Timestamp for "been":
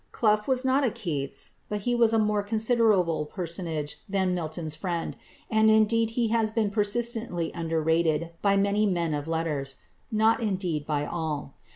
6.49-6.71